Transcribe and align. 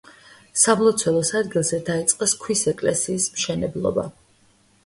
სამლოცველოს 0.61 1.31
ადგილზე 1.41 1.79
დაიწყეს 1.91 2.35
ქვის 2.47 2.65
ეკლესიის 2.75 3.29
მშენებლობა. 3.37 4.09